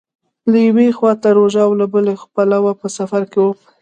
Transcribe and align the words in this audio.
خو 0.49 0.55
یوې 0.67 0.87
خوا 0.97 1.11
ته 1.21 1.29
روژه 1.37 1.61
او 1.67 1.71
له 1.81 1.85
بله 1.93 2.11
پلوه 2.33 2.73
په 2.81 2.87
سفر 2.97 3.21
کې 3.31 3.37
وم. 3.41 3.57